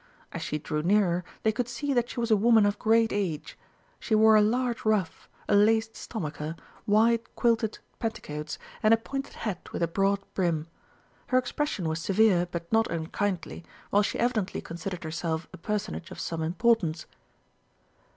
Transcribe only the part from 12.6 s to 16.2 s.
not unkindly, while she evidently considered herself a personage of